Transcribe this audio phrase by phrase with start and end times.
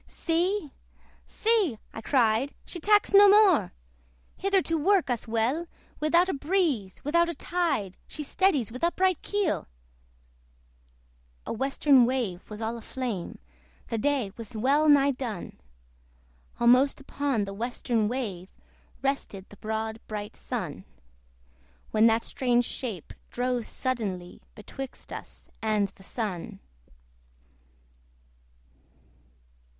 [0.07, 0.71] See!
[1.27, 1.77] see!
[1.93, 3.71] (I cried) she tacks no more!
[4.35, 5.67] Hither to work us weal;
[5.99, 9.67] Without a breeze, without a tide, She steadies with upright keel!
[11.45, 13.37] The western wave was all a flame
[13.89, 15.59] The day was well nigh done!
[16.59, 18.49] Almost upon the western wave
[19.03, 20.83] Rested the broad bright Sun;
[21.91, 26.59] When that strange shape drove suddenly Betwixt us and the Sun.